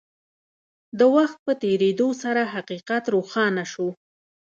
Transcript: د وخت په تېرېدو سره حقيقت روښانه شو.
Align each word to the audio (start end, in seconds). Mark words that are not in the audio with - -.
د 0.99 1.01
وخت 1.15 1.37
په 1.45 1.53
تېرېدو 1.63 2.07
سره 2.23 2.41
حقيقت 2.55 3.03
روښانه 3.15 3.63
شو. 3.71 3.87